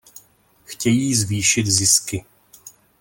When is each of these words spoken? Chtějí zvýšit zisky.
Chtějí 0.65 1.15
zvýšit 1.15 1.67
zisky. 1.67 2.25